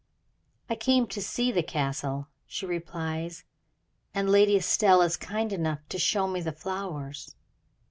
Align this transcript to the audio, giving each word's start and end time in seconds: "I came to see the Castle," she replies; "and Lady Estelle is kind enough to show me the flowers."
"I 0.67 0.73
came 0.75 1.05
to 1.09 1.21
see 1.21 1.51
the 1.51 1.61
Castle," 1.61 2.27
she 2.47 2.65
replies; 2.65 3.43
"and 4.15 4.31
Lady 4.31 4.55
Estelle 4.55 5.03
is 5.03 5.15
kind 5.15 5.53
enough 5.53 5.87
to 5.89 5.99
show 5.99 6.27
me 6.27 6.41
the 6.41 6.51
flowers." 6.51 7.35